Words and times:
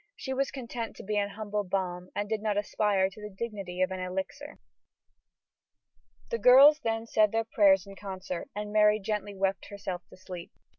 She 0.15 0.33
was 0.33 0.49
content 0.49 0.95
to 0.95 1.03
be 1.03 1.15
an 1.17 1.29
humble 1.29 1.63
balm 1.63 2.09
and 2.15 2.27
did 2.27 2.41
not 2.41 2.57
aspire 2.57 3.07
to 3.07 3.21
the 3.21 3.29
dignity 3.29 3.83
of 3.83 3.91
an 3.91 3.99
elixir. 3.99 4.57
The 6.31 6.39
girls 6.39 6.79
then 6.79 7.05
said 7.05 7.31
their 7.31 7.43
prayers 7.45 7.85
in 7.85 7.95
concert 7.95 8.49
and 8.55 8.73
Mary 8.73 8.99
gently 8.99 9.35
wept 9.35 9.67
herself 9.67 10.01
to 10.09 10.17
sleep. 10.17 10.51